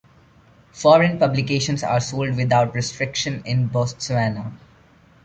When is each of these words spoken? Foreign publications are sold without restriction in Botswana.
Foreign 0.71 1.19
publications 1.19 1.83
are 1.83 1.99
sold 1.99 2.35
without 2.35 2.73
restriction 2.73 3.43
in 3.45 3.69
Botswana. 3.69 4.51